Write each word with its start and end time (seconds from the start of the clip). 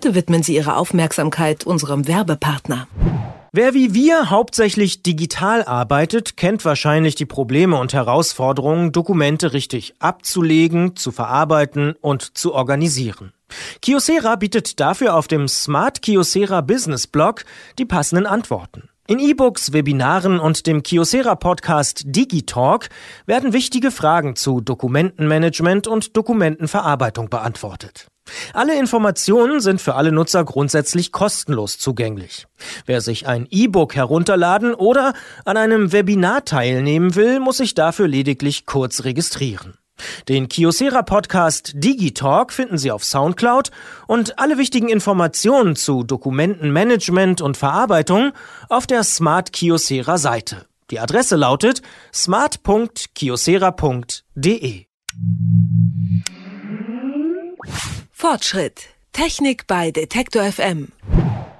Bitte 0.00 0.14
widmen 0.14 0.44
Sie 0.44 0.54
Ihre 0.54 0.76
Aufmerksamkeit 0.76 1.66
unserem 1.66 2.06
Werbepartner. 2.06 2.86
Wer 3.50 3.74
wie 3.74 3.94
wir 3.94 4.30
hauptsächlich 4.30 5.02
digital 5.02 5.64
arbeitet, 5.64 6.36
kennt 6.36 6.64
wahrscheinlich 6.64 7.16
die 7.16 7.26
Probleme 7.26 7.76
und 7.80 7.92
Herausforderungen, 7.92 8.92
Dokumente 8.92 9.52
richtig 9.52 9.94
abzulegen, 9.98 10.94
zu 10.94 11.10
verarbeiten 11.10 11.96
und 12.00 12.38
zu 12.38 12.54
organisieren. 12.54 13.32
Kiosera 13.82 14.36
bietet 14.36 14.78
dafür 14.78 15.16
auf 15.16 15.26
dem 15.26 15.48
Smart 15.48 16.00
Kiosera 16.00 16.60
Business 16.60 17.08
Blog 17.08 17.44
die 17.80 17.84
passenden 17.84 18.26
Antworten. 18.26 18.90
In 19.08 19.18
E-Books, 19.18 19.72
Webinaren 19.72 20.38
und 20.38 20.68
dem 20.68 20.84
Kiosera 20.84 21.34
Podcast 21.34 22.02
Digitalk 22.06 22.88
werden 23.26 23.52
wichtige 23.52 23.90
Fragen 23.90 24.36
zu 24.36 24.60
Dokumentenmanagement 24.60 25.88
und 25.88 26.16
Dokumentenverarbeitung 26.16 27.30
beantwortet. 27.30 28.06
Alle 28.52 28.78
Informationen 28.78 29.60
sind 29.60 29.80
für 29.80 29.94
alle 29.94 30.12
Nutzer 30.12 30.44
grundsätzlich 30.44 31.12
kostenlos 31.12 31.78
zugänglich. 31.78 32.46
Wer 32.86 33.00
sich 33.00 33.26
ein 33.26 33.46
E-Book 33.50 33.94
herunterladen 33.94 34.74
oder 34.74 35.14
an 35.44 35.56
einem 35.56 35.92
Webinar 35.92 36.44
teilnehmen 36.44 37.14
will, 37.14 37.40
muss 37.40 37.58
sich 37.58 37.74
dafür 37.74 38.08
lediglich 38.08 38.66
kurz 38.66 39.04
registrieren. 39.04 39.74
Den 40.28 40.48
Kiosera 40.48 41.02
Podcast 41.02 41.72
Digitalk 41.74 42.52
finden 42.52 42.78
Sie 42.78 42.92
auf 42.92 43.04
Soundcloud 43.04 43.70
und 44.06 44.38
alle 44.38 44.58
wichtigen 44.58 44.88
Informationen 44.88 45.76
zu 45.76 46.04
Dokumentenmanagement 46.04 47.40
und 47.40 47.56
Verarbeitung 47.56 48.32
auf 48.68 48.86
der 48.86 49.02
Smart 49.02 49.52
Kiosera 49.52 50.18
Seite. 50.18 50.66
Die 50.90 51.00
Adresse 51.00 51.36
lautet 51.36 51.82
smart.kiosera.de. 52.14 54.84
Fortschritt. 58.30 58.88
Technik 59.12 59.66
bei 59.66 59.90
Detektor 59.90 60.42
FM. 60.42 60.88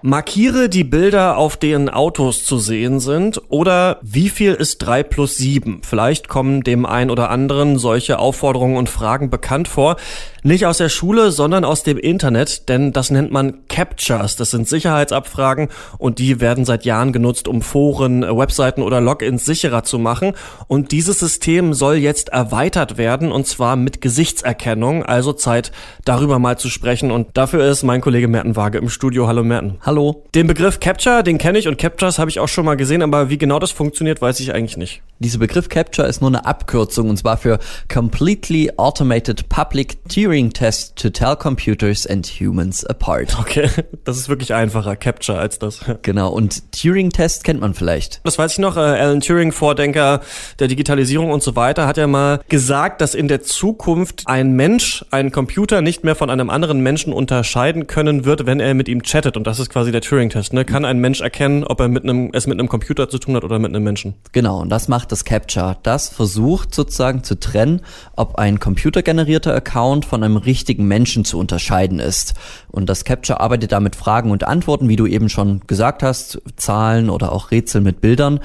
Markiere 0.03 0.69
die 0.69 0.85
Bilder, 0.85 1.39
auf 1.39 1.57
denen 1.57 1.89
Autos 1.89 2.45
zu 2.45 2.59
sehen 2.59 3.01
sind 3.01 3.41
oder 3.49 3.99
wie 4.03 4.29
viel 4.29 4.53
ist 4.53 4.77
3 4.79 5.03
plus 5.03 5.39
7? 5.39 5.81
Vielleicht 5.83 6.29
kommen 6.29 6.63
dem 6.63 6.85
ein 6.85 7.11
oder 7.11 7.31
anderen 7.31 7.79
solche 7.79 8.19
Aufforderungen 8.19 8.77
und 8.77 8.91
Fragen 8.91 9.31
bekannt 9.31 9.67
vor. 9.67 9.97
Nicht 10.45 10.67
aus 10.67 10.79
der 10.79 10.89
Schule, 10.89 11.33
sondern 11.33 11.65
aus 11.65 11.83
dem 11.83 11.99
Internet, 11.99 12.69
denn 12.69 12.93
das 12.93 13.11
nennt 13.11 13.33
man 13.33 13.67
Captures. 13.69 14.37
Das 14.37 14.53
sind 14.53 14.69
Sicherheitsabfragen 14.69 15.69
und 15.99 16.21
die 16.21 16.41
werden 16.41 16.65
seit 16.65 16.85
Jahren 16.85 17.13
genutzt, 17.13 17.49
um 17.49 17.61
Foren, 17.61 18.23
Webseiten 18.23 18.83
oder 18.83 19.01
Logins 19.01 19.45
sicherer 19.45 19.83
zu 19.83 19.99
machen. 19.99 20.35
Und 20.69 20.93
dieses 20.93 21.19
System 21.19 21.75
soll 21.75 21.97
jetzt 21.97 22.29
erweitert 22.29 22.99
werden 22.99 23.33
und 23.33 23.49
zwar 23.49 23.75
mit 23.75 24.01
Gesichtserkennung. 24.01 25.05
Also 25.05 25.33
Zeit, 25.33 25.73
darüber 26.05 26.39
mal 26.39 26.57
zu 26.57 26.69
sprechen. 26.69 27.11
Und 27.11 27.37
dafür 27.37 27.69
ist 27.69 27.83
mein 27.83 28.01
Kollege 28.01 28.29
Merten 28.29 28.55
Waage 28.55 28.79
im 28.79 28.91
Studio. 28.91 29.27
Hallo 29.27 29.43
Merten. 29.43 29.79
Hallo. 29.83 30.25
Den 30.37 30.47
Begriff 30.47 30.79
Capture, 30.79 31.25
den 31.25 31.39
kenne 31.39 31.59
ich 31.59 31.67
und 31.67 31.79
Captures 31.79 32.19
habe 32.21 32.31
ich 32.31 32.39
auch 32.39 32.49
schon 32.49 32.65
mal 32.65 32.77
gesehen, 32.77 33.03
aber 33.03 33.29
wie 33.29 33.39
genau 33.39 33.59
das 33.59 33.73
funktioniert, 33.73 34.23
weiß 34.23 34.39
ich 34.39 34.55
eigentlich 34.55 34.77
nicht. 34.77 35.03
Dieser 35.19 35.39
Begriff 35.39 35.69
Capture 35.69 36.07
ist 36.07 36.21
nur 36.21 36.31
eine 36.31 36.47
Abkürzung 36.47 37.11
und 37.11 37.17
zwar 37.17 37.37
für 37.39 37.59
Completely 37.93 38.71
Automated 38.77 39.49
Public 39.49 39.99
Turing 40.39 40.53
Test 40.53 40.95
to 40.95 41.11
Tell 41.11 41.35
Computers 41.35 42.07
and 42.07 42.25
Humans 42.25 42.85
Apart. 42.85 43.37
Okay, 43.41 43.69
das 44.05 44.19
ist 44.19 44.29
wirklich 44.29 44.55
einfacher 44.55 44.95
Capture 44.95 45.37
als 45.37 45.59
das. 45.59 45.81
Genau, 46.03 46.31
und 46.31 46.71
Turing 46.73 47.11
Test 47.11 47.43
kennt 47.43 47.61
man 47.61 47.75
vielleicht. 47.75 48.21
Das 48.23 48.39
weiß 48.39 48.53
ich 48.53 48.59
noch, 48.61 48.77
äh, 48.77 48.81
Alan 48.81 49.21
Turing, 49.21 49.51
Vordenker 49.51 50.21
der 50.61 50.69
Digitalisierung 50.69 51.33
und 51.33 51.43
so 51.43 51.57
weiter, 51.57 51.89
hat 51.89 51.97
ja 51.97 52.07
mal 52.07 52.41
gesagt, 52.49 53.01
dass 53.01 53.17
in 53.17 53.27
der 53.27 53.43
Zukunft 53.43 54.23
ein 54.27 54.53
Mensch 54.53 55.05
einen 55.11 55.33
Computer 55.33 55.83
nicht 55.83 56.05
mehr 56.05 56.15
von 56.15 56.31
einem 56.31 56.51
anderen 56.51 56.81
Menschen 56.81 57.13
unterscheiden 57.13 57.89
können 57.89 58.25
wird, 58.25 58.47
wenn 58.47 58.61
er 58.61 58.75
mit 58.75 58.89
ihm 58.89 59.03
chattet. 59.03 59.37
Und 59.37 59.47
das 59.47 59.59
ist 59.59 59.71
quasi 59.71 59.91
der 59.91 60.03
Turing-Test. 60.03 60.53
Ne? 60.53 60.65
Kann 60.65 60.85
ein 60.85 60.99
Mensch 60.99 61.21
erkennen, 61.21 61.65
ob 61.65 61.81
er 61.81 61.89
mit 61.89 62.05
einem, 62.05 62.31
es 62.33 62.47
mit 62.47 62.61
einem 62.61 62.69
Computer 62.69 63.09
zu 63.09 63.19
tun 63.19 63.35
hat 63.35 63.43
oder 63.43 63.59
mit 63.59 63.75
einem 63.75 63.83
Menschen? 63.83 64.15
Genau, 64.31 64.61
und 64.61 64.69
das 64.69 64.87
macht 64.87 65.11
das 65.11 65.25
Capture. 65.25 65.79
Das 65.83 66.09
versucht 66.09 66.75
sozusagen 66.75 67.25
zu 67.25 67.41
trennen, 67.41 67.81
ob 68.15 68.37
ein 68.37 68.61
computergenerierter 68.61 69.53
Account 69.53 70.05
von 70.05 70.18
einem 70.23 70.37
richtigen 70.37 70.87
Menschen 70.87 71.25
zu 71.25 71.39
unterscheiden 71.39 71.99
ist. 71.99 72.35
Und 72.71 72.89
das 72.89 73.05
Capture 73.05 73.41
arbeitet 73.41 73.73
da 73.73 73.81
mit 73.81 73.97
Fragen 73.97 74.31
und 74.31 74.45
Antworten, 74.45 74.89
wie 74.89 74.97
du 74.97 75.07
eben 75.07 75.29
schon 75.29 75.63
gesagt 75.67 76.03
hast, 76.03 76.41
Zahlen 76.57 77.11
oder 77.11 77.33
auch 77.33 77.51
Rätsel 77.51 77.81
mit 77.81 78.01
Bildern. 78.01 78.41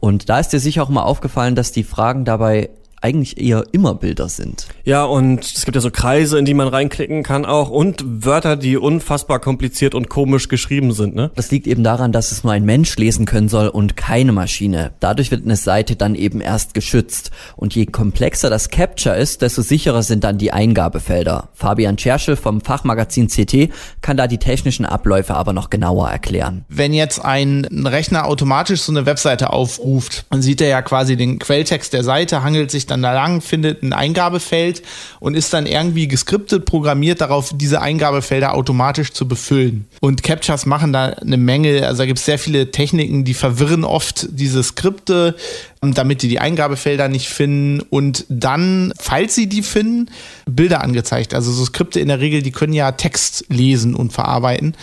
Und 0.00 0.28
da 0.28 0.38
ist 0.38 0.52
dir 0.52 0.60
sicher 0.60 0.82
auch 0.82 0.88
mal 0.88 1.02
aufgefallen, 1.02 1.54
dass 1.54 1.72
die 1.72 1.84
Fragen 1.84 2.24
dabei 2.24 2.70
eigentlich 3.02 3.40
eher 3.40 3.64
immer 3.72 3.94
Bilder 3.94 4.28
sind. 4.28 4.66
Ja, 4.84 5.04
und 5.04 5.44
es 5.44 5.64
gibt 5.64 5.74
ja 5.74 5.80
so 5.80 5.90
Kreise, 5.90 6.38
in 6.38 6.44
die 6.44 6.54
man 6.54 6.68
reinklicken 6.68 7.22
kann 7.22 7.44
auch 7.44 7.70
und 7.70 8.02
Wörter, 8.24 8.56
die 8.56 8.76
unfassbar 8.76 9.40
kompliziert 9.40 9.94
und 9.94 10.08
komisch 10.08 10.48
geschrieben 10.48 10.92
sind, 10.92 11.14
ne? 11.14 11.30
Das 11.34 11.50
liegt 11.50 11.66
eben 11.66 11.84
daran, 11.84 12.12
dass 12.12 12.32
es 12.32 12.44
nur 12.44 12.52
ein 12.52 12.64
Mensch 12.64 12.96
lesen 12.96 13.26
können 13.26 13.48
soll 13.48 13.68
und 13.68 13.96
keine 13.96 14.32
Maschine. 14.32 14.92
Dadurch 15.00 15.30
wird 15.30 15.44
eine 15.44 15.56
Seite 15.56 15.96
dann 15.96 16.14
eben 16.14 16.40
erst 16.40 16.74
geschützt. 16.74 17.30
Und 17.56 17.74
je 17.74 17.86
komplexer 17.86 18.50
das 18.50 18.70
Capture 18.70 19.16
ist, 19.16 19.42
desto 19.42 19.62
sicherer 19.62 20.02
sind 20.02 20.24
dann 20.24 20.38
die 20.38 20.52
Eingabefelder. 20.52 21.48
Fabian 21.54 21.98
Scherschel 21.98 22.36
vom 22.36 22.60
Fachmagazin 22.60 23.28
CT 23.28 23.70
kann 24.00 24.16
da 24.16 24.26
die 24.26 24.38
technischen 24.38 24.86
Abläufe 24.86 25.34
aber 25.34 25.52
noch 25.52 25.70
genauer 25.70 26.08
erklären. 26.08 26.64
Wenn 26.68 26.94
jetzt 26.94 27.24
ein 27.24 27.64
Rechner 27.84 28.26
automatisch 28.26 28.82
so 28.82 28.92
eine 28.92 29.06
Webseite 29.06 29.52
aufruft, 29.52 30.26
dann 30.30 30.42
sieht 30.42 30.60
er 30.60 30.68
ja 30.68 30.82
quasi 30.82 31.16
den 31.16 31.38
Quelltext 31.38 31.92
der 31.92 32.04
Seite, 32.04 32.42
hangelt 32.42 32.70
sich 32.70 32.85
dann 32.86 33.02
da 33.02 33.12
lang, 33.12 33.40
findet 33.40 33.82
ein 33.82 33.92
Eingabefeld 33.92 34.82
und 35.20 35.34
ist 35.34 35.52
dann 35.52 35.66
irgendwie 35.66 36.08
geskriptet, 36.08 36.64
programmiert 36.64 37.20
darauf, 37.20 37.52
diese 37.54 37.80
Eingabefelder 37.80 38.54
automatisch 38.54 39.12
zu 39.12 39.28
befüllen. 39.28 39.86
Und 40.00 40.22
Captchas 40.22 40.66
machen 40.66 40.92
da 40.92 41.06
eine 41.06 41.36
Menge, 41.36 41.86
also 41.86 41.98
da 41.98 42.06
gibt 42.06 42.18
es 42.18 42.24
sehr 42.24 42.38
viele 42.38 42.70
Techniken, 42.70 43.24
die 43.24 43.34
verwirren 43.34 43.84
oft 43.84 44.28
diese 44.30 44.62
Skripte, 44.62 45.36
damit 45.80 46.22
die 46.22 46.28
die 46.28 46.40
Eingabefelder 46.40 47.08
nicht 47.08 47.28
finden 47.28 47.80
und 47.80 48.24
dann, 48.28 48.92
falls 48.98 49.34
sie 49.34 49.48
die 49.48 49.62
finden, 49.62 50.10
Bilder 50.46 50.82
angezeigt. 50.82 51.34
Also 51.34 51.52
so 51.52 51.64
Skripte 51.64 52.00
in 52.00 52.08
der 52.08 52.20
Regel, 52.20 52.42
die 52.42 52.50
können 52.50 52.72
ja 52.72 52.92
Text 52.92 53.44
lesen 53.48 53.94
und 53.94 54.12
verarbeiten. 54.12 54.74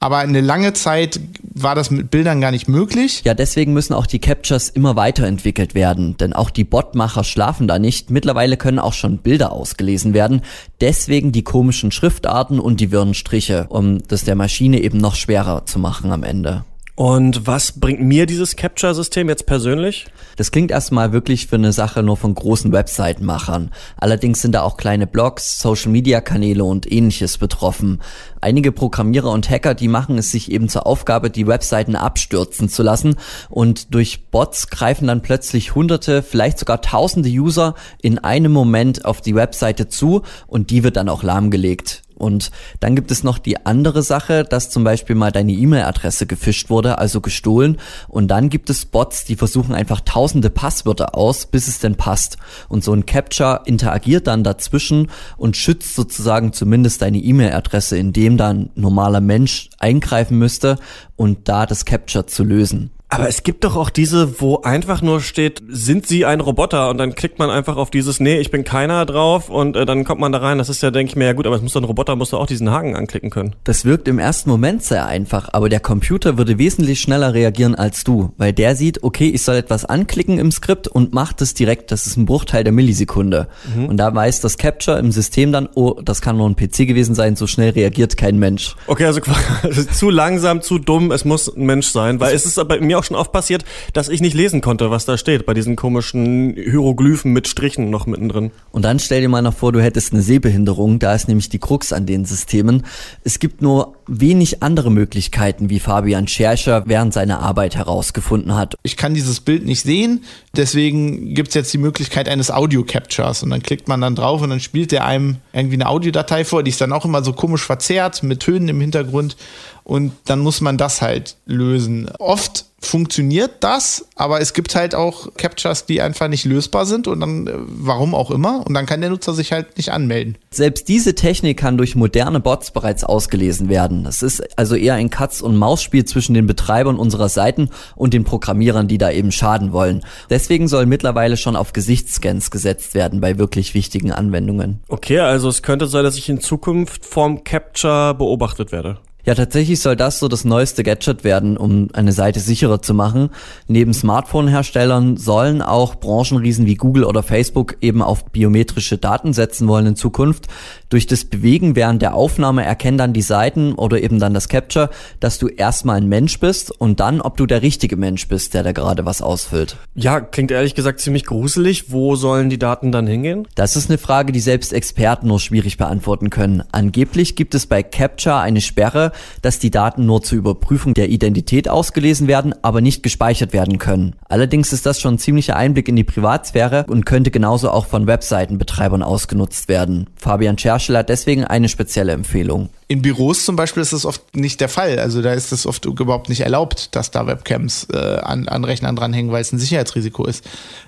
Aber 0.00 0.18
eine 0.18 0.40
lange 0.40 0.74
Zeit 0.74 1.18
war 1.42 1.74
das 1.74 1.90
mit 1.90 2.10
Bildern 2.10 2.40
gar 2.40 2.52
nicht 2.52 2.68
möglich. 2.68 3.22
Ja, 3.24 3.34
deswegen 3.34 3.72
müssen 3.72 3.94
auch 3.94 4.06
die 4.06 4.20
Captures 4.20 4.68
immer 4.68 4.94
weiterentwickelt 4.94 5.74
werden, 5.74 6.16
denn 6.16 6.32
auch 6.32 6.50
die 6.50 6.62
Botmacher 6.62 7.24
schlafen 7.24 7.66
da 7.66 7.80
nicht. 7.80 8.08
Mittlerweile 8.08 8.56
können 8.56 8.78
auch 8.78 8.92
schon 8.92 9.18
Bilder 9.18 9.50
ausgelesen 9.50 10.14
werden. 10.14 10.42
Deswegen 10.80 11.32
die 11.32 11.42
komischen 11.42 11.90
Schriftarten 11.90 12.60
und 12.60 12.78
die 12.78 12.92
wirren 12.92 13.14
Striche, 13.14 13.66
um 13.70 13.98
das 14.06 14.22
der 14.22 14.36
Maschine 14.36 14.80
eben 14.80 14.98
noch 14.98 15.16
schwerer 15.16 15.66
zu 15.66 15.80
machen 15.80 16.12
am 16.12 16.22
Ende. 16.22 16.64
Und 16.98 17.46
was 17.46 17.78
bringt 17.78 18.00
mir 18.00 18.26
dieses 18.26 18.56
Capture-System 18.56 19.28
jetzt 19.28 19.46
persönlich? 19.46 20.06
Das 20.34 20.50
klingt 20.50 20.72
erstmal 20.72 21.12
wirklich 21.12 21.46
für 21.46 21.54
eine 21.54 21.72
Sache 21.72 22.02
nur 22.02 22.16
von 22.16 22.34
großen 22.34 22.72
Webseitenmachern. 22.72 23.70
Allerdings 23.98 24.42
sind 24.42 24.50
da 24.50 24.62
auch 24.62 24.76
kleine 24.76 25.06
Blogs, 25.06 25.60
Social-Media-Kanäle 25.60 26.64
und 26.64 26.90
ähnliches 26.90 27.38
betroffen. 27.38 28.00
Einige 28.40 28.72
Programmierer 28.72 29.30
und 29.30 29.48
Hacker, 29.48 29.74
die 29.74 29.86
machen 29.86 30.18
es 30.18 30.32
sich 30.32 30.50
eben 30.50 30.68
zur 30.68 30.88
Aufgabe, 30.88 31.30
die 31.30 31.46
Webseiten 31.46 31.94
abstürzen 31.94 32.68
zu 32.68 32.82
lassen 32.82 33.14
und 33.48 33.94
durch 33.94 34.26
Bots 34.32 34.66
greifen 34.66 35.06
dann 35.06 35.22
plötzlich 35.22 35.76
hunderte, 35.76 36.24
vielleicht 36.24 36.58
sogar 36.58 36.82
tausende 36.82 37.28
User 37.28 37.76
in 38.02 38.18
einem 38.18 38.50
Moment 38.50 39.04
auf 39.04 39.20
die 39.20 39.36
Webseite 39.36 39.86
zu 39.86 40.22
und 40.48 40.70
die 40.70 40.82
wird 40.82 40.96
dann 40.96 41.08
auch 41.08 41.22
lahmgelegt. 41.22 42.02
Und 42.18 42.50
dann 42.80 42.94
gibt 42.94 43.10
es 43.10 43.22
noch 43.22 43.38
die 43.38 43.64
andere 43.64 44.02
Sache, 44.02 44.44
dass 44.44 44.70
zum 44.70 44.84
Beispiel 44.84 45.16
mal 45.16 45.32
deine 45.32 45.52
E-Mail-Adresse 45.52 46.26
gefischt 46.26 46.68
wurde, 46.68 46.98
also 46.98 47.20
gestohlen. 47.20 47.78
Und 48.08 48.28
dann 48.28 48.50
gibt 48.50 48.70
es 48.70 48.84
Bots, 48.84 49.24
die 49.24 49.36
versuchen 49.36 49.74
einfach 49.74 50.00
tausende 50.00 50.50
Passwörter 50.50 51.14
aus, 51.14 51.46
bis 51.46 51.68
es 51.68 51.78
denn 51.78 51.94
passt. 51.94 52.36
Und 52.68 52.84
so 52.84 52.92
ein 52.92 53.06
Capture 53.06 53.62
interagiert 53.64 54.26
dann 54.26 54.44
dazwischen 54.44 55.10
und 55.36 55.56
schützt 55.56 55.94
sozusagen 55.94 56.52
zumindest 56.52 57.02
deine 57.02 57.18
E-Mail-Adresse, 57.18 57.96
indem 57.96 58.36
dann 58.36 58.70
normaler 58.74 59.20
Mensch 59.20 59.70
eingreifen 59.78 60.38
müsste 60.38 60.76
und 61.16 61.48
da 61.48 61.66
das 61.66 61.84
Capture 61.84 62.26
zu 62.26 62.44
lösen. 62.44 62.90
Aber 63.10 63.26
es 63.26 63.42
gibt 63.42 63.64
doch 63.64 63.74
auch 63.74 63.88
diese, 63.88 64.40
wo 64.40 64.60
einfach 64.62 65.00
nur 65.00 65.22
steht, 65.22 65.62
sind 65.66 66.06
Sie 66.06 66.26
ein 66.26 66.40
Roboter? 66.40 66.90
Und 66.90 66.98
dann 66.98 67.14
klickt 67.14 67.38
man 67.38 67.48
einfach 67.48 67.76
auf 67.76 67.90
dieses, 67.90 68.20
nee, 68.20 68.38
ich 68.38 68.50
bin 68.50 68.64
keiner 68.64 69.06
drauf 69.06 69.48
und 69.48 69.76
äh, 69.76 69.86
dann 69.86 70.04
kommt 70.04 70.20
man 70.20 70.30
da 70.30 70.38
rein. 70.38 70.58
Das 70.58 70.68
ist 70.68 70.82
ja, 70.82 70.90
denke 70.90 71.10
ich 71.10 71.16
mir, 71.16 71.24
ja 71.24 71.32
gut, 71.32 71.46
aber 71.46 71.56
es 71.56 71.62
muss 71.62 71.72
doch 71.72 71.80
ein 71.80 71.84
Roboter, 71.84 72.16
muss 72.16 72.30
doch 72.30 72.40
auch 72.40 72.46
diesen 72.46 72.70
Haken 72.70 72.96
anklicken 72.96 73.30
können. 73.30 73.56
Das 73.64 73.86
wirkt 73.86 74.08
im 74.08 74.18
ersten 74.18 74.50
Moment 74.50 74.82
sehr 74.82 75.06
einfach, 75.06 75.48
aber 75.52 75.70
der 75.70 75.80
Computer 75.80 76.36
würde 76.36 76.58
wesentlich 76.58 77.00
schneller 77.00 77.32
reagieren 77.32 77.74
als 77.74 78.04
du, 78.04 78.32
weil 78.36 78.52
der 78.52 78.76
sieht, 78.76 79.02
okay, 79.02 79.30
ich 79.30 79.42
soll 79.42 79.56
etwas 79.56 79.86
anklicken 79.86 80.38
im 80.38 80.52
Skript 80.52 80.86
und 80.86 81.14
macht 81.14 81.40
es 81.40 81.54
direkt, 81.54 81.90
das 81.90 82.06
ist 82.06 82.18
ein 82.18 82.26
Bruchteil 82.26 82.62
der 82.62 82.74
Millisekunde. 82.74 83.48
Mhm. 83.74 83.86
Und 83.86 83.96
da 83.96 84.14
weiß 84.14 84.40
das 84.42 84.58
Capture 84.58 84.98
im 84.98 85.12
System 85.12 85.50
dann, 85.50 85.68
oh, 85.74 85.98
das 86.02 86.20
kann 86.20 86.36
nur 86.36 86.48
ein 86.48 86.56
PC 86.56 86.86
gewesen 86.86 87.14
sein, 87.14 87.36
so 87.36 87.46
schnell 87.46 87.70
reagiert 87.70 88.18
kein 88.18 88.38
Mensch. 88.38 88.76
Okay, 88.86 89.06
also 89.06 89.20
zu 89.92 90.10
langsam, 90.10 90.60
zu 90.60 90.78
dumm, 90.78 91.10
es 91.10 91.24
muss 91.24 91.48
ein 91.48 91.64
Mensch 91.64 91.88
sein, 91.88 92.20
weil 92.20 92.34
es 92.34 92.44
ist 92.44 92.68
bei 92.68 92.78
mir 92.80 92.97
auch 92.98 93.04
schon 93.04 93.16
oft 93.16 93.32
passiert, 93.32 93.64
dass 93.92 94.08
ich 94.08 94.20
nicht 94.20 94.34
lesen 94.34 94.60
konnte, 94.60 94.90
was 94.90 95.04
da 95.04 95.16
steht, 95.16 95.46
bei 95.46 95.54
diesen 95.54 95.76
komischen 95.76 96.54
Hieroglyphen 96.54 97.32
mit 97.32 97.48
Strichen 97.48 97.90
noch 97.90 98.06
mittendrin. 98.06 98.50
Und 98.72 98.84
dann 98.84 98.98
stell 98.98 99.20
dir 99.20 99.28
mal 99.28 99.42
noch 99.42 99.54
vor, 99.54 99.72
du 99.72 99.80
hättest 99.80 100.12
eine 100.12 100.22
Sehbehinderung, 100.22 100.98
da 100.98 101.14
ist 101.14 101.28
nämlich 101.28 101.48
die 101.48 101.58
Krux 101.58 101.92
an 101.92 102.06
den 102.06 102.24
Systemen. 102.24 102.84
Es 103.24 103.38
gibt 103.38 103.62
nur 103.62 103.94
wenig 104.06 104.62
andere 104.62 104.90
Möglichkeiten, 104.90 105.70
wie 105.70 105.80
Fabian 105.80 106.26
Scherscher 106.28 106.84
während 106.86 107.12
seiner 107.12 107.40
Arbeit 107.40 107.76
herausgefunden 107.76 108.54
hat. 108.54 108.74
Ich 108.82 108.96
kann 108.96 109.14
dieses 109.14 109.40
Bild 109.40 109.64
nicht 109.64 109.82
sehen, 109.82 110.24
deswegen 110.56 111.34
gibt 111.34 111.48
es 111.48 111.54
jetzt 111.54 111.72
die 111.72 111.78
Möglichkeit 111.78 112.28
eines 112.28 112.50
Audio-Captures 112.50 113.42
und 113.42 113.50
dann 113.50 113.62
klickt 113.62 113.88
man 113.88 114.00
dann 114.00 114.14
drauf 114.14 114.42
und 114.42 114.50
dann 114.50 114.60
spielt 114.60 114.92
der 114.92 115.04
einem 115.04 115.36
irgendwie 115.52 115.76
eine 115.76 115.88
Audiodatei 115.88 116.44
vor, 116.44 116.62
die 116.62 116.70
ist 116.70 116.80
dann 116.80 116.92
auch 116.92 117.04
immer 117.04 117.22
so 117.22 117.32
komisch 117.32 117.64
verzerrt 117.64 118.22
mit 118.22 118.40
Tönen 118.40 118.68
im 118.68 118.80
Hintergrund 118.80 119.36
und 119.84 120.12
dann 120.26 120.40
muss 120.40 120.60
man 120.60 120.76
das 120.76 121.00
halt 121.00 121.36
lösen. 121.46 122.10
Oft 122.18 122.66
funktioniert 122.80 123.56
das, 123.60 124.06
aber 124.14 124.40
es 124.40 124.52
gibt 124.52 124.74
halt 124.74 124.94
auch 124.94 125.34
Captures, 125.36 125.86
die 125.86 126.00
einfach 126.00 126.28
nicht 126.28 126.44
lösbar 126.44 126.86
sind 126.86 127.08
und 127.08 127.20
dann, 127.20 127.46
äh, 127.46 127.52
warum 127.56 128.14
auch 128.14 128.30
immer, 128.30 128.64
und 128.66 128.74
dann 128.74 128.86
kann 128.86 129.00
der 129.00 129.10
Nutzer 129.10 129.34
sich 129.34 129.52
halt 129.52 129.76
nicht 129.76 129.90
anmelden. 129.90 130.38
Selbst 130.50 130.88
diese 130.88 131.14
Technik 131.14 131.58
kann 131.58 131.76
durch 131.76 131.96
moderne 131.96 132.40
Bots 132.40 132.70
bereits 132.70 133.04
ausgelesen 133.04 133.68
werden. 133.68 134.06
Es 134.06 134.22
ist 134.22 134.42
also 134.56 134.76
eher 134.76 134.94
ein 134.94 135.10
Katz- 135.10 135.40
und 135.40 135.56
Maus-Spiel 135.56 136.04
zwischen 136.04 136.34
den 136.34 136.46
Betreibern 136.46 136.96
unserer 136.96 137.28
Seiten 137.28 137.70
und 137.96 138.14
den 138.14 138.24
Programmierern, 138.24 138.86
die 138.86 138.98
da 138.98 139.10
eben 139.10 139.32
schaden 139.32 139.72
wollen. 139.72 140.04
Deswegen 140.30 140.68
soll 140.68 140.86
mittlerweile 140.86 141.36
schon 141.36 141.56
auf 141.56 141.72
Gesichtsscans 141.72 142.50
gesetzt 142.50 142.94
werden 142.94 143.20
bei 143.20 143.38
wirklich 143.38 143.74
wichtigen 143.74 144.12
Anwendungen. 144.12 144.80
Okay, 144.88 145.18
also 145.18 145.48
es 145.48 145.62
könnte 145.62 145.88
sein, 145.88 146.04
dass 146.04 146.16
ich 146.16 146.28
in 146.28 146.40
Zukunft 146.40 147.04
vom 147.04 147.42
Capture 147.42 148.14
beobachtet 148.14 148.70
werde. 148.70 148.98
Ja, 149.28 149.34
tatsächlich 149.34 149.80
soll 149.80 149.94
das 149.94 150.20
so 150.20 150.26
das 150.26 150.46
neueste 150.46 150.82
Gadget 150.82 151.22
werden, 151.22 151.58
um 151.58 151.88
eine 151.92 152.12
Seite 152.12 152.40
sicherer 152.40 152.80
zu 152.80 152.94
machen. 152.94 153.28
Neben 153.66 153.92
Smartphone-Herstellern 153.92 155.18
sollen 155.18 155.60
auch 155.60 155.96
Branchenriesen 155.96 156.64
wie 156.64 156.76
Google 156.76 157.04
oder 157.04 157.22
Facebook 157.22 157.76
eben 157.82 158.00
auf 158.00 158.24
biometrische 158.24 158.96
Daten 158.96 159.34
setzen 159.34 159.68
wollen 159.68 159.84
in 159.84 159.96
Zukunft. 159.96 160.46
Durch 160.90 161.06
das 161.06 161.26
Bewegen 161.26 161.76
während 161.76 162.00
der 162.00 162.14
Aufnahme 162.14 162.64
erkennen 162.64 162.96
dann 162.96 163.12
die 163.12 163.20
Seiten 163.20 163.74
oder 163.74 164.02
eben 164.02 164.18
dann 164.18 164.32
das 164.32 164.48
Capture, 164.48 164.88
dass 165.20 165.38
du 165.38 165.48
erstmal 165.48 165.98
ein 165.98 166.08
Mensch 166.08 166.40
bist 166.40 166.70
und 166.70 166.98
dann, 167.00 167.20
ob 167.20 167.36
du 167.36 167.44
der 167.44 167.60
richtige 167.60 167.98
Mensch 167.98 168.26
bist, 168.26 168.54
der 168.54 168.62
da 168.62 168.72
gerade 168.72 169.04
was 169.04 169.20
ausfüllt. 169.20 169.76
Ja, 169.94 170.20
klingt 170.20 170.50
ehrlich 170.50 170.74
gesagt 170.74 171.00
ziemlich 171.00 171.26
gruselig. 171.26 171.92
Wo 171.92 172.16
sollen 172.16 172.48
die 172.48 172.58
Daten 172.58 172.90
dann 172.90 173.06
hingehen? 173.06 173.46
Das 173.54 173.76
ist 173.76 173.90
eine 173.90 173.98
Frage, 173.98 174.32
die 174.32 174.40
selbst 174.40 174.72
Experten 174.72 175.26
nur 175.26 175.40
schwierig 175.40 175.76
beantworten 175.76 176.30
können. 176.30 176.62
Angeblich 176.72 177.36
gibt 177.36 177.54
es 177.54 177.66
bei 177.66 177.82
Capture 177.82 178.38
eine 178.38 178.62
Sperre, 178.62 179.12
dass 179.42 179.58
die 179.58 179.70
Daten 179.70 180.06
nur 180.06 180.22
zur 180.22 180.38
Überprüfung 180.38 180.94
der 180.94 181.10
Identität 181.10 181.68
ausgelesen 181.68 182.28
werden, 182.28 182.54
aber 182.62 182.80
nicht 182.80 183.02
gespeichert 183.02 183.52
werden 183.52 183.76
können. 183.76 184.16
Allerdings 184.26 184.72
ist 184.72 184.86
das 184.86 185.02
schon 185.02 185.14
ein 185.14 185.18
ziemlicher 185.18 185.56
Einblick 185.56 185.88
in 185.88 185.96
die 185.96 186.04
Privatsphäre 186.04 186.86
und 186.88 187.04
könnte 187.04 187.30
genauso 187.30 187.70
auch 187.70 187.84
von 187.84 188.06
Webseitenbetreibern 188.06 189.02
ausgenutzt 189.02 189.68
werden. 189.68 190.06
Fabian 190.16 190.56
Scherschel 190.56 190.77
hat 190.78 191.08
deswegen 191.08 191.44
eine 191.44 191.68
spezielle 191.68 192.12
Empfehlung. 192.12 192.70
In 192.86 193.02
Büros 193.02 193.44
zum 193.44 193.54
Beispiel 193.56 193.82
ist 193.82 193.92
das 193.92 194.06
oft 194.06 194.34
nicht 194.34 194.60
der 194.60 194.68
Fall. 194.68 194.98
Also 194.98 195.20
da 195.20 195.32
ist 195.34 195.52
es 195.52 195.66
oft 195.66 195.84
überhaupt 195.84 196.28
nicht 196.28 196.40
erlaubt, 196.40 196.94
dass 196.96 197.10
da 197.10 197.26
Webcams 197.26 197.88
äh, 197.92 197.96
an, 197.96 198.48
an 198.48 198.64
Rechnern 198.64 198.96
dranhängen, 198.96 199.30
weil 199.30 199.42
es 199.42 199.52
ein 199.52 199.58
Sicherheitsrisiko 199.58 200.24
ist. 200.24 200.44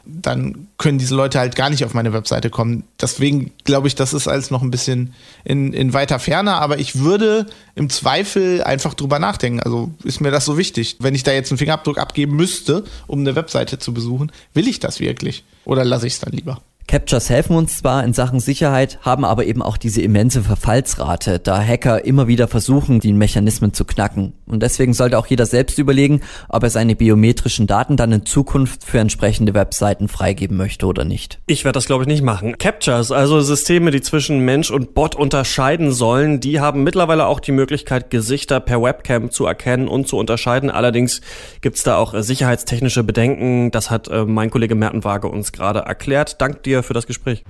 Dann 0.07 0.69
können 0.79 0.99
diese 0.99 1.15
Leute 1.15 1.39
halt 1.39 1.57
gar 1.57 1.69
nicht 1.69 1.85
auf 1.85 1.93
meine 1.93 2.13
Webseite 2.13 2.49
kommen. 2.49 2.85
Deswegen 3.01 3.53
glaube 3.65 3.89
ich, 3.89 3.95
das 3.95 4.15
ist 4.15 4.29
alles 4.29 4.51
noch 4.51 4.63
ein 4.63 4.71
bisschen 4.71 5.13
in, 5.45 5.73
in 5.73 5.93
weiter 5.93 6.19
Ferne. 6.19 6.55
Aber 6.55 6.79
ich 6.79 7.01
würde 7.01 7.47
im 7.75 7.91
Zweifel 7.91 8.63
einfach 8.63 8.95
drüber 8.95 9.19
nachdenken. 9.19 9.61
Also 9.61 9.91
ist 10.05 10.21
mir 10.21 10.31
das 10.31 10.47
so 10.47 10.57
wichtig. 10.57 10.97
Wenn 11.01 11.15
ich 11.15 11.23
da 11.23 11.33
jetzt 11.33 11.51
einen 11.51 11.59
Fingerabdruck 11.59 11.99
abgeben 11.99 12.35
müsste, 12.35 12.85
um 13.07 13.21
eine 13.21 13.37
Webseite 13.37 13.79
zu 13.79 13.93
besuchen, 13.93 14.33
will 14.55 14.69
ich 14.69 14.81
das 14.81 15.01
wirklich? 15.01 15.45
Oder 15.65 15.85
lasse 15.85 16.07
ich 16.07 16.15
es 16.15 16.21
dann 16.21 16.33
lieber? 16.33 16.63
Captures 16.91 17.31
helfen 17.31 17.55
uns 17.55 17.79
zwar 17.79 18.03
in 18.03 18.13
Sachen 18.13 18.41
Sicherheit, 18.41 18.99
haben 19.03 19.25
aber 19.25 19.45
eben 19.45 19.63
auch 19.63 19.77
diese 19.77 20.03
immense 20.03 20.43
Verfallsrate, 20.43 21.39
da 21.39 21.63
Hacker 21.63 22.05
immer 22.05 22.27
wieder 22.27 22.49
versuchen, 22.49 22.99
die 22.99 23.13
Mechanismen 23.13 23.73
zu 23.73 23.85
knacken. 23.85 24.33
Und 24.47 24.65
deswegen 24.65 24.93
sollte 24.93 25.17
auch 25.17 25.27
jeder 25.29 25.47
selbst 25.47 25.79
überlegen, 25.79 26.21
ob 26.49 26.65
er 26.65 26.71
seine 26.71 26.97
biometrischen 26.97 27.69
Daten 27.69 27.97
dann 27.97 28.11
in 28.11 28.27
Zukunft 28.27 28.83
für 28.83 28.99
entsprechende 28.99 29.55
Webseiten 29.55 30.09
freigeben 30.09 30.57
möchte 30.57 30.85
oder 30.87 31.05
nicht. 31.05 31.39
Ich 31.47 31.65
werde 31.65 31.77
das 31.77 31.87
glaube 31.87 32.03
ich 32.03 32.09
nicht 32.09 32.25
machen. 32.25 32.59
Captures, 32.59 33.13
also 33.13 33.41
Systeme, 33.41 33.93
die 33.93 34.01
zwischen 34.01 34.41
Mensch 34.41 34.73
und 34.73 34.93
Bot 34.93 35.15
unterscheiden 35.15 35.93
sollen, 35.93 36.41
die 36.41 36.59
haben 36.59 36.83
mittlerweile 36.83 37.27
auch 37.27 37.39
die 37.39 37.53
Möglichkeit, 37.53 38.11
Gesichter 38.11 38.59
per 38.59 38.83
Webcam 38.83 39.31
zu 39.31 39.47
erkennen 39.47 39.87
und 39.87 40.09
zu 40.09 40.17
unterscheiden. 40.17 40.71
Allerdings 40.71 41.21
gibt's 41.61 41.85
da 41.85 41.99
auch 41.99 42.21
sicherheitstechnische 42.21 43.05
Bedenken. 43.05 43.71
Das 43.71 43.93
hat 43.93 44.09
äh, 44.09 44.25
mein 44.25 44.51
Kollege 44.51 44.75
Merten 44.75 45.05
Waage 45.05 45.29
uns 45.29 45.53
gerade 45.53 45.79
erklärt. 45.79 46.41
Dank 46.41 46.65
dir 46.65 46.80
für 46.82 46.94
das 46.94 47.06
Gespräch. 47.06 47.44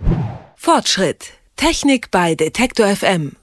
Fortschritt. 0.57 1.33
Technik 1.57 2.11
bei 2.11 2.35
Detektor 2.35 2.87
FM. 2.87 3.37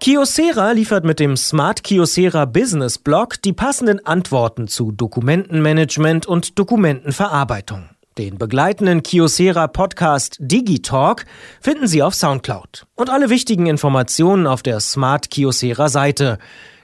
Kyocera 0.00 0.72
liefert 0.72 1.04
mit 1.04 1.18
dem 1.18 1.36
Smart 1.36 1.82
Kyocera 1.82 2.44
Business 2.44 2.98
Blog 2.98 3.42
die 3.42 3.52
passenden 3.52 4.06
Antworten 4.06 4.68
zu 4.68 4.92
Dokumentenmanagement 4.92 6.26
und 6.26 6.58
Dokumentenverarbeitung. 6.58 7.88
Den 8.18 8.38
begleitenden 8.38 9.02
Kyocera 9.02 9.66
Podcast 9.68 10.36
Digitalk 10.38 11.24
finden 11.60 11.86
Sie 11.86 12.02
auf 12.02 12.14
Soundcloud. 12.14 12.86
Und 12.94 13.10
alle 13.10 13.30
wichtigen 13.30 13.66
Informationen 13.66 14.46
auf 14.46 14.62
der 14.62 14.80
Smart 14.80 15.30
Kyocera 15.30 15.88
Seite. 15.88 16.38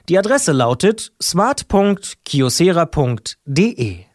Die 0.09 0.19
Adresse 0.19 0.51
lautet 0.51 1.13
smart.kyocera.de. 1.21 4.12